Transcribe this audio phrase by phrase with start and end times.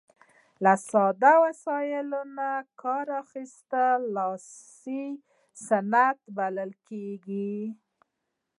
[0.63, 2.49] له ساده وسایلو څخه
[2.81, 5.03] کار اخلي لاسي
[5.65, 7.55] صنایع بلل کیږي.